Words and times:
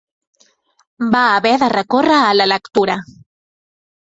Va 1.15 1.21
haver 1.35 1.51
de 1.65 1.69
recórrer 1.75 2.17
a 2.23 2.33
la 2.39 2.47
lectura 2.53 2.99